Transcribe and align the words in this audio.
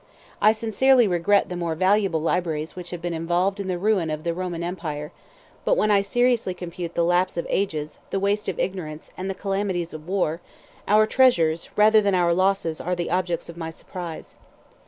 I 0.41 0.51
sincerely 0.51 1.07
regret 1.07 1.47
the 1.47 1.55
more 1.55 1.75
valuable 1.75 2.19
libraries 2.19 2.75
which 2.75 2.89
have 2.89 3.03
been 3.03 3.13
involved 3.13 3.59
in 3.59 3.67
the 3.67 3.77
ruin 3.77 4.09
of 4.09 4.23
the 4.23 4.33
Roman 4.33 4.63
empire; 4.63 5.11
but 5.63 5.77
when 5.77 5.91
I 5.91 6.01
seriously 6.01 6.55
compute 6.55 6.95
the 6.95 7.03
lapse 7.03 7.37
of 7.37 7.45
ages, 7.51 7.99
the 8.09 8.19
waste 8.19 8.49
of 8.49 8.57
ignorance, 8.59 9.11
and 9.15 9.29
the 9.29 9.35
calamities 9.35 9.93
of 9.93 10.07
war, 10.07 10.41
our 10.87 11.05
treasures, 11.05 11.69
rather 11.75 12.01
than 12.01 12.15
our 12.15 12.33
losses, 12.33 12.81
are 12.81 12.95
the 12.95 13.11
objects 13.11 13.47
of 13.47 13.57
my 13.57 13.69
surprise. 13.69 14.37